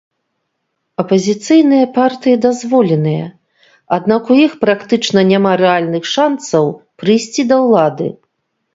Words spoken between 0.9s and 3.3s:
Апазіцыйныя партыі дазволеныя,